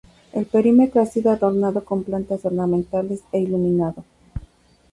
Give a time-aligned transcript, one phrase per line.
[0.33, 4.03] El perímetro ha sido adornado con plantas ornamentales e iluminado.